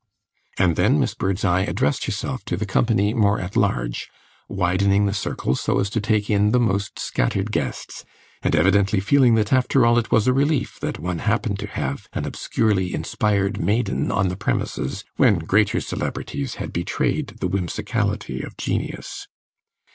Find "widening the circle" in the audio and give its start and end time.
4.49-5.53